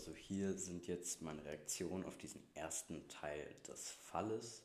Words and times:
also 0.00 0.14
hier 0.14 0.54
sind 0.54 0.86
jetzt 0.86 1.20
meine 1.20 1.44
Reaktionen 1.44 2.06
auf 2.06 2.16
diesen 2.16 2.42
ersten 2.54 3.06
Teil 3.08 3.54
des 3.68 3.90
Falles. 3.90 4.64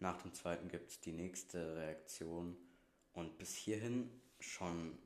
Nach 0.00 0.20
dem 0.20 0.34
zweiten 0.34 0.68
gibt 0.68 0.90
es 0.90 1.00
die 1.00 1.12
nächste 1.12 1.76
Reaktion. 1.76 2.56
Und 3.12 3.38
bis 3.38 3.54
hierhin 3.54 4.10
schon 4.40 4.98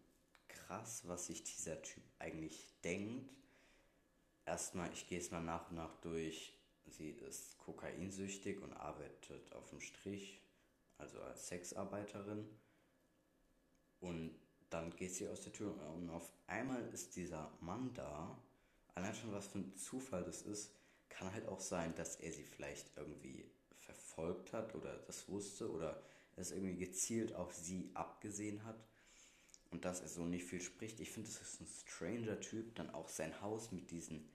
krass, 0.48 1.02
was 1.06 1.26
sich 1.26 1.44
dieser 1.44 1.82
Typ 1.82 2.02
eigentlich 2.18 2.64
denkt. 2.82 3.30
Erstmal, 4.46 4.90
ich 4.94 5.06
gehe 5.06 5.18
es 5.18 5.30
mal 5.30 5.42
nach 5.42 5.68
und 5.68 5.76
nach 5.76 5.94
durch. 5.96 6.54
Sie 6.86 7.10
ist 7.10 7.58
kokainsüchtig 7.58 8.62
und 8.62 8.72
arbeitet 8.72 9.52
auf 9.52 9.68
dem 9.68 9.82
Strich, 9.82 10.40
also 10.96 11.20
als 11.20 11.46
Sexarbeiterin. 11.48 12.48
Und 14.00 14.34
dann 14.70 14.96
geht 14.96 15.14
sie 15.14 15.28
aus 15.28 15.42
der 15.42 15.52
Tür 15.52 15.74
und 15.94 16.08
auf 16.08 16.32
einmal 16.46 16.88
ist 16.88 17.16
dieser 17.16 17.52
Mann 17.60 17.92
da. 17.92 18.42
Allein 18.98 19.14
schon 19.14 19.32
was 19.32 19.46
für 19.46 19.58
ein 19.58 19.76
Zufall 19.76 20.24
das 20.24 20.42
ist, 20.42 20.72
kann 21.08 21.32
halt 21.32 21.46
auch 21.46 21.60
sein, 21.60 21.94
dass 21.94 22.16
er 22.16 22.32
sie 22.32 22.42
vielleicht 22.42 22.90
irgendwie 22.96 23.48
verfolgt 23.76 24.52
hat 24.52 24.74
oder 24.74 24.96
das 25.06 25.28
wusste 25.28 25.70
oder 25.70 26.02
es 26.34 26.50
irgendwie 26.50 26.74
gezielt 26.74 27.32
auf 27.32 27.54
sie 27.54 27.92
abgesehen 27.94 28.64
hat 28.64 28.84
und 29.70 29.84
dass 29.84 30.00
er 30.00 30.08
so 30.08 30.24
nicht 30.24 30.46
viel 30.46 30.60
spricht. 30.60 30.98
Ich 30.98 31.12
finde, 31.12 31.30
das 31.30 31.40
ist 31.40 31.60
ein 31.60 31.68
stranger 31.68 32.40
Typ. 32.40 32.74
Dann 32.74 32.90
auch 32.90 33.08
sein 33.08 33.40
Haus 33.40 33.70
mit 33.70 33.92
diesen 33.92 34.28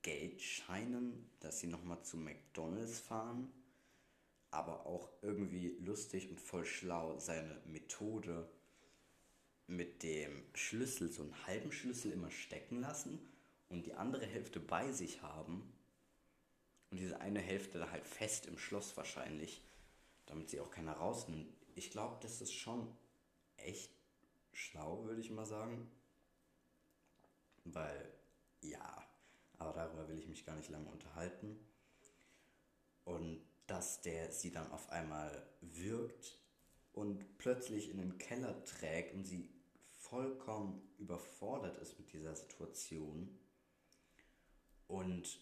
Geldscheinen, 0.00 1.28
dass 1.40 1.60
sie 1.60 1.66
nochmal 1.66 2.02
zu 2.02 2.16
McDonalds 2.16 2.98
fahren. 2.98 3.52
Aber 4.50 4.86
auch 4.86 5.10
irgendwie 5.20 5.76
lustig 5.80 6.30
und 6.30 6.40
voll 6.40 6.64
schlau 6.64 7.18
seine 7.18 7.60
Methode 7.66 8.48
mit 9.66 10.02
dem 10.02 10.44
Schlüssel, 10.54 11.12
so 11.12 11.24
einen 11.24 11.46
halben 11.46 11.72
Schlüssel 11.72 12.12
immer 12.12 12.30
stecken 12.30 12.80
lassen 12.80 13.35
und 13.68 13.86
die 13.86 13.94
andere 13.94 14.26
Hälfte 14.26 14.60
bei 14.60 14.92
sich 14.92 15.22
haben. 15.22 15.72
Und 16.90 16.98
diese 16.98 17.20
eine 17.20 17.40
Hälfte 17.40 17.78
da 17.78 17.90
halt 17.90 18.06
fest 18.06 18.46
im 18.46 18.58
Schloss 18.58 18.96
wahrscheinlich, 18.96 19.62
damit 20.26 20.50
sie 20.50 20.60
auch 20.60 20.70
keiner 20.70 20.92
rausnimmt. 20.92 21.52
Ich 21.74 21.90
glaube, 21.90 22.16
das 22.20 22.40
ist 22.40 22.54
schon 22.54 22.96
echt 23.56 23.90
schlau, 24.52 25.04
würde 25.04 25.20
ich 25.20 25.30
mal 25.30 25.46
sagen. 25.46 25.90
Weil, 27.64 28.12
ja, 28.60 29.04
aber 29.58 29.72
darüber 29.72 30.08
will 30.08 30.18
ich 30.18 30.28
mich 30.28 30.46
gar 30.46 30.56
nicht 30.56 30.70
lange 30.70 30.88
unterhalten. 30.88 31.58
Und 33.04 33.44
dass 33.66 34.00
der 34.00 34.30
sie 34.30 34.52
dann 34.52 34.70
auf 34.70 34.90
einmal 34.90 35.46
wirkt 35.60 36.38
und 36.92 37.36
plötzlich 37.38 37.90
in 37.90 37.98
den 37.98 38.18
Keller 38.18 38.64
trägt 38.64 39.12
und 39.14 39.24
sie 39.24 39.50
vollkommen 39.98 40.88
überfordert 40.98 41.76
ist 41.78 41.98
mit 41.98 42.12
dieser 42.12 42.34
Situation 42.34 43.36
und 44.88 45.38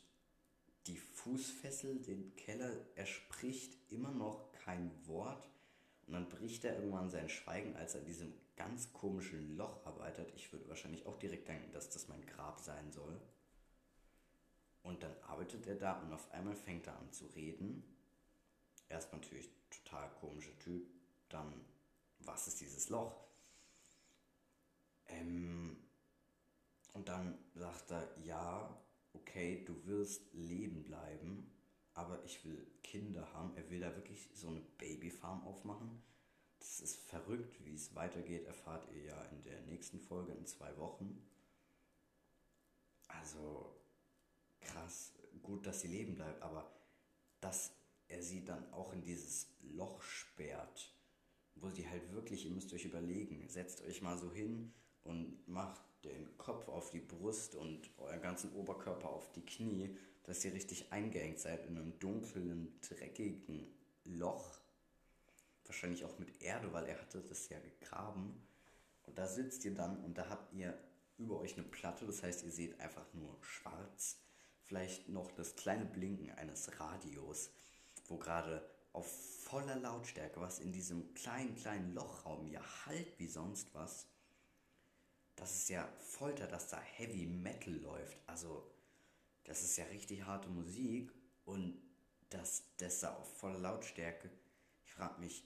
die 0.87 0.97
Fußfessel 0.97 2.01
den 2.03 2.35
Keller, 2.37 2.71
er 2.95 3.07
spricht 3.07 3.77
immer 3.91 4.11
noch 4.11 4.53
kein 4.53 4.91
Wort 5.07 5.49
und 6.07 6.15
dann 6.15 6.29
bricht 6.29 6.65
er 6.65 6.77
irgendwann 6.77 7.11
sein 7.11 7.29
Schweigen, 7.29 7.75
als 7.77 7.95
er 7.95 8.01
in 8.01 8.07
diesem 8.07 8.35
ganz 8.57 8.93
komischen 8.93 9.57
Loch 9.57 9.85
arbeitet. 9.87 10.33
Ich 10.37 10.53
würde 10.53 10.69
wahrscheinlich 10.69 11.07
auch 11.07 11.19
direkt 11.19 11.49
denken, 11.49 11.73
dass 11.73 11.91
das 11.91 12.09
mein 12.09 12.25
Grab 12.27 12.61
sein 12.61 12.93
soll. 12.93 13.21
Und 14.83 15.03
dann 15.03 15.17
arbeitet 15.23 15.67
er 15.67 15.77
da 15.77 16.01
und 16.01 16.13
auf 16.13 16.31
einmal 16.33 16.55
fängt 16.55 16.87
er 16.87 16.99
an 16.99 17.11
zu 17.11 17.27
reden. 17.29 17.83
Erst 18.91 19.13
natürlich 19.13 19.49
total 19.71 20.11
komischer 20.21 20.57
Typ. 20.59 20.87
Dann, 21.31 21.65
was 22.19 22.47
ist 22.47 22.61
dieses 22.61 22.91
Loch? 22.91 23.25
Ähm, 25.07 25.79
und 26.93 27.09
dann 27.09 27.39
sagt 27.55 27.91
er, 27.91 28.09
ja, 28.23 28.79
okay, 29.15 29.65
du 29.65 29.87
wirst 29.87 30.33
leben 30.33 30.85
bleiben, 30.85 31.51
aber 31.95 32.23
ich 32.25 32.45
will 32.45 32.67
Kinder 32.83 33.33
haben. 33.33 33.57
Er 33.57 33.69
will 33.71 33.81
da 33.81 33.95
wirklich 33.95 34.29
so 34.35 34.49
eine 34.49 34.61
Babyfarm 34.79 35.43
aufmachen. 35.45 36.03
Das 36.59 36.81
ist 36.81 36.97
verrückt, 36.97 37.65
wie 37.65 37.75
es 37.75 37.95
weitergeht, 37.95 38.47
erfahrt 38.47 38.89
ihr 38.93 39.05
ja 39.05 39.23
in 39.27 39.43
der 39.45 39.61
nächsten 39.63 40.01
Folge 40.01 40.33
in 40.33 40.47
zwei 40.47 40.77
Wochen. 40.79 41.23
Also 43.07 43.77
krass, 44.61 45.13
gut, 45.43 45.67
dass 45.67 45.83
sie 45.83 45.89
leben 45.89 46.15
bleibt, 46.15 46.43
aber 46.43 46.73
dass 47.41 47.73
er 48.09 48.23
sie 48.23 48.45
dann 48.45 48.73
auch 48.73 48.93
in 48.93 49.03
dieses 49.03 49.49
Loch 49.61 50.01
sperrt, 50.03 50.93
wo 51.55 51.69
sie 51.69 51.89
halt 51.89 52.13
wirklich, 52.13 52.45
ihr 52.47 52.51
müsst 52.51 52.73
euch 52.73 52.85
überlegen, 52.85 53.49
setzt 53.49 53.83
euch 53.83 54.03
mal 54.03 54.19
so 54.19 54.33
hin 54.33 54.73
und 55.05 55.47
macht 55.47 55.81
den 56.05 56.37
Kopf 56.37 56.69
auf 56.69 56.91
die 56.91 57.01
Brust 57.01 57.55
und 57.55 57.91
euren 57.99 58.21
ganzen 58.21 58.53
Oberkörper 58.53 59.09
auf 59.09 59.31
die 59.33 59.45
Knie, 59.45 59.97
dass 60.25 60.45
ihr 60.45 60.53
richtig 60.53 60.93
eingeengt 60.93 61.39
seid 61.39 61.67
in 61.67 61.77
einem 61.77 61.99
dunklen, 61.99 62.79
dreckigen 62.81 63.75
Loch. 64.05 64.59
Wahrscheinlich 65.65 66.05
auch 66.05 66.19
mit 66.19 66.43
Erde, 66.43 66.73
weil 66.73 66.87
er 66.87 67.01
hatte 67.01 67.23
das 67.23 67.49
ja 67.49 67.59
gegraben. 67.59 68.43
Und 69.07 69.19
da 69.19 69.27
sitzt 69.27 69.65
ihr 69.65 69.75
dann 69.75 70.03
und 70.05 70.19
da 70.19 70.29
habt 70.29 70.53
ihr 70.53 70.79
über 71.19 71.39
euch 71.39 71.55
eine 71.55 71.67
Platte, 71.67 72.07
das 72.07 72.23
heißt, 72.23 72.45
ihr 72.45 72.53
seht 72.53 72.81
einfach 72.81 73.07
nur 73.15 73.37
schwarz. 73.43 74.19
Vielleicht 74.63 75.09
noch 75.09 75.31
das 75.33 75.57
kleine 75.57 75.85
Blinken 75.85 76.31
eines 76.33 76.81
Radios, 76.81 77.51
wo 78.09 78.19
gerade 78.19 78.67
auf 78.93 79.07
voller 79.43 79.77
Lautstärke, 79.77 80.41
was 80.41 80.59
in 80.59 80.73
diesem 80.73 81.13
kleinen, 81.15 81.55
kleinen 81.55 81.95
Lochraum 81.95 82.47
ja 82.47 82.63
halt 82.87 83.19
wie 83.19 83.27
sonst 83.27 83.75
was, 83.75 84.07
das 85.37 85.55
ist 85.55 85.69
ja 85.69 85.89
Folter, 85.99 86.47
dass 86.47 86.69
da 86.69 86.81
Heavy 86.81 87.27
Metal 87.27 87.75
läuft. 87.75 88.19
Also, 88.27 88.71
das 89.45 89.63
ist 89.63 89.77
ja 89.77 89.85
richtig 89.87 90.25
harte 90.25 90.49
Musik 90.49 91.13
und 91.45 91.81
das, 92.31 92.65
das 92.79 93.01
da 93.01 93.15
auf 93.15 93.39
voller 93.39 93.59
Lautstärke. 93.59 94.31
Ich 94.85 94.93
frage 94.93 95.21
mich, 95.21 95.45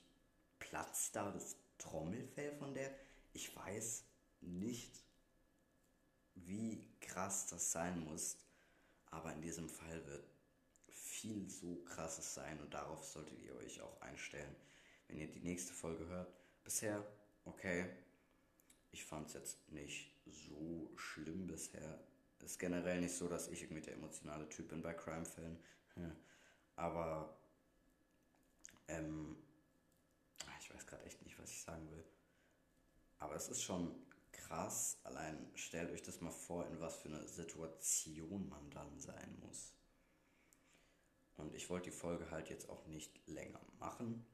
platzt 0.59 1.17
da 1.17 1.31
das 1.31 1.57
Trommelfell 1.79 2.53
von 2.57 2.75
der? 2.75 2.91
Ich 3.33 3.55
weiß 3.55 4.05
nicht, 4.41 5.03
wie 6.35 6.87
krass 7.01 7.47
das 7.47 7.73
sein 7.73 8.05
muss, 8.05 8.37
aber 9.07 9.33
in 9.33 9.43
diesem 9.43 9.69
Fall 9.69 10.07
wird 10.07 10.29
viel 10.89 11.49
so 11.51 11.83
krasses 11.85 12.35
sein 12.35 12.61
und 12.61 12.73
darauf 12.75 13.05
solltet 13.05 13.41
ihr 13.41 13.55
euch 13.57 13.81
auch 13.81 14.01
einstellen, 14.01 14.55
wenn 15.07 15.19
ihr 15.19 15.29
die 15.29 15.41
nächste 15.41 15.73
Folge 15.73 16.07
hört. 16.07 16.33
Bisher, 16.63 17.05
okay, 17.45 17.89
ich 18.93 19.05
fand 19.05 19.29
es 19.29 19.35
jetzt 19.35 19.69
nicht 19.71 20.15
so 20.27 20.91
schlimm 20.97 21.47
bisher. 21.47 22.01
Ist 22.41 22.59
generell 22.59 23.01
nicht 23.01 23.15
so, 23.15 23.29
dass 23.29 23.49
ich 23.49 23.63
irgendwie 23.63 23.83
der 23.83 23.95
emotionale 23.95 24.49
Typ 24.49 24.69
bin 24.69 24.81
bei 24.81 24.95
Crime-Fällen. 24.95 25.59
Aber 26.77 27.37
ähm, 28.87 29.37
ah, 30.47 30.53
ich 30.61 30.73
weiß 30.73 30.87
gerade 30.87 31.05
echt 31.05 31.23
nicht, 31.23 31.39
was 31.39 31.51
ich 31.51 31.61
sagen 31.61 31.91
will. 31.91 32.05
Aber 33.19 33.35
es 33.35 33.49
ist 33.49 33.63
schon 33.63 33.95
krass. 34.33 34.99
Allein 35.05 35.51
stellt 35.55 35.91
euch 35.91 36.03
das 36.03 36.21
mal 36.21 36.31
vor, 36.31 36.67
in 36.69 36.81
was 36.81 36.97
für 36.97 37.09
eine 37.09 37.27
Situation 37.27 38.49
man 38.49 38.71
dann 38.71 38.99
sein 38.99 39.37
muss. 39.41 39.75
Und 41.37 41.55
ich 41.55 41.69
wollte 41.71 41.91
die 41.91 41.97
Folge 41.97 42.31
halt 42.31 42.49
jetzt 42.51 42.69
auch 42.69 42.87
nicht 42.87 43.27
länger 43.27 43.61
machen, 43.79 44.27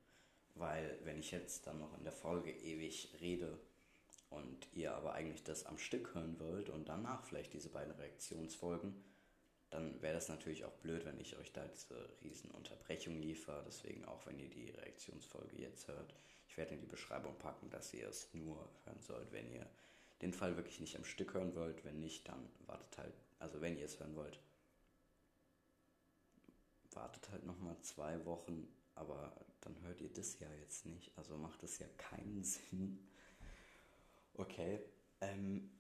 weil 0.55 0.99
wenn 1.05 1.19
ich 1.19 1.31
jetzt 1.31 1.67
dann 1.67 1.79
noch 1.79 1.97
in 1.99 2.05
der 2.05 2.13
Folge 2.13 2.51
ewig 2.51 3.15
rede, 3.21 3.59
und 4.35 4.69
ihr 4.73 4.95
aber 4.95 5.15
eigentlich 5.15 5.45
das 5.45 5.67
am 5.67 5.79
Stück 5.79 6.15
hören 6.15 6.39
wollt 6.39 6.71
und 6.71 6.89
danach 6.89 7.25
vielleicht 7.25 7.53
diese 7.53 7.69
beiden 7.69 7.93
Reaktionsfolgen, 7.95 8.95
dann 9.71 10.01
wäre 10.03 10.15
das 10.15 10.29
natürlich 10.29 10.65
auch 10.65 10.73
blöd, 10.75 11.05
wenn 11.05 11.19
ich 11.19 11.37
euch 11.37 11.53
da 11.53 11.67
diese 11.67 12.09
riesen 12.23 12.51
Unterbrechung 12.53 13.19
liefere. 13.19 13.65
Deswegen 13.67 14.05
auch, 14.05 14.25
wenn 14.27 14.39
ihr 14.39 14.49
die 14.49 14.71
Reaktionsfolge 14.71 15.57
jetzt 15.61 15.89
hört, 15.89 16.15
ich 16.49 16.57
werde 16.57 16.75
in 16.75 16.81
die 16.81 16.87
Beschreibung 16.87 17.37
packen, 17.39 17.71
dass 17.71 17.93
ihr 17.93 18.09
es 18.09 18.33
nur 18.35 18.69
hören 18.85 19.01
sollt, 19.01 19.33
wenn 19.33 19.51
ihr 19.51 19.67
den 20.23 20.33
Fall 20.33 20.57
wirklich 20.57 20.79
nicht 20.79 20.97
am 20.97 21.05
Stück 21.05 21.35
hören 21.35 21.55
wollt. 21.57 21.85
Wenn 21.85 21.99
nicht, 21.99 22.29
dann 22.29 22.49
wartet 22.67 22.97
halt, 22.99 23.15
also 23.41 23.61
wenn 23.61 23.77
ihr 23.77 23.87
es 23.87 23.99
hören 23.99 24.15
wollt, 24.15 24.39
wartet 26.93 27.29
halt 27.31 27.45
nochmal 27.45 27.77
zwei 27.81 28.25
Wochen, 28.25 28.69
aber 28.95 29.35
dann 29.61 29.81
hört 29.83 30.01
ihr 30.01 30.13
das 30.13 30.39
ja 30.39 30.47
jetzt 30.61 30.87
nicht. 30.87 31.11
Also 31.19 31.37
macht 31.37 31.63
es 31.63 31.79
ja 31.79 31.89
keinen 31.97 32.45
Sinn. 32.45 33.09
Okay. 34.37 34.81
Ähm, 35.21 35.71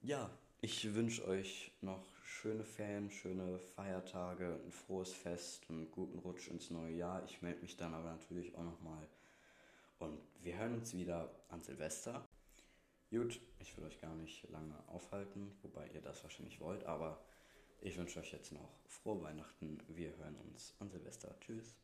ja, 0.00 0.30
ich 0.60 0.94
wünsche 0.94 1.26
euch 1.26 1.72
noch 1.80 2.04
schöne 2.24 2.64
Ferien, 2.64 3.10
schöne 3.10 3.58
Feiertage, 3.58 4.60
ein 4.64 4.72
frohes 4.72 5.12
Fest, 5.12 5.64
einen 5.68 5.90
guten 5.90 6.18
Rutsch 6.18 6.48
ins 6.48 6.70
neue 6.70 6.94
Jahr. 6.96 7.24
Ich 7.24 7.42
melde 7.42 7.60
mich 7.60 7.76
dann 7.76 7.94
aber 7.94 8.10
natürlich 8.10 8.54
auch 8.56 8.64
nochmal. 8.64 9.06
Und 9.98 10.18
wir 10.42 10.56
hören 10.58 10.74
uns 10.74 10.94
wieder 10.94 11.30
an 11.48 11.62
Silvester. 11.62 12.28
Gut, 13.10 13.40
ich 13.60 13.76
will 13.76 13.84
euch 13.84 14.00
gar 14.00 14.14
nicht 14.16 14.48
lange 14.50 14.74
aufhalten, 14.88 15.52
wobei 15.62 15.86
ihr 15.88 16.00
das 16.00 16.22
wahrscheinlich 16.24 16.60
wollt, 16.60 16.84
aber 16.84 17.22
ich 17.80 17.96
wünsche 17.98 18.18
euch 18.18 18.32
jetzt 18.32 18.52
noch 18.52 18.80
frohe 18.86 19.22
Weihnachten. 19.22 19.78
Wir 19.88 20.16
hören 20.16 20.36
uns 20.36 20.74
an 20.80 20.90
Silvester. 20.90 21.38
Tschüss. 21.40 21.76